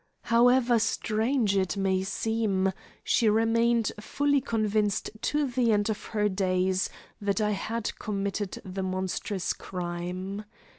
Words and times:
However 0.23 0.79
strange 0.79 1.55
it 1.55 1.77
may 1.77 2.01
seem, 2.01 2.73
she 3.03 3.29
remained 3.29 3.91
firmly 3.99 4.41
convinced 4.41 5.11
to 5.21 5.45
the 5.45 5.71
end 5.71 5.91
of 5.91 6.05
her 6.05 6.27
days 6.27 6.89
that 7.21 7.39
I 7.39 7.51
had 7.51 7.99
committed 7.99 8.59
the 8.65 8.81
monstrous 8.81 9.53
crime. 9.53 10.43